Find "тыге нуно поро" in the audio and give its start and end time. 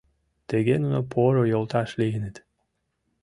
0.49-1.43